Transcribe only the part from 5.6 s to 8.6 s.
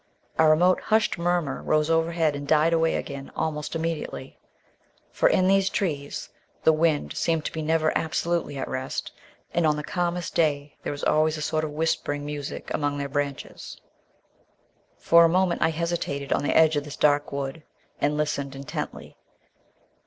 trees the wind seems to be never absolutely